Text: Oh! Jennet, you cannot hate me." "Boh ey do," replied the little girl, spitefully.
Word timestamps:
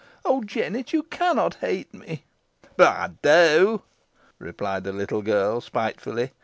Oh! 0.25 0.41
Jennet, 0.43 0.93
you 0.93 1.03
cannot 1.03 1.57
hate 1.61 1.93
me." 1.93 2.23
"Boh 2.75 2.85
ey 2.87 3.11
do," 3.21 3.83
replied 4.39 4.83
the 4.83 4.91
little 4.91 5.21
girl, 5.21 5.61
spitefully. 5.61 6.31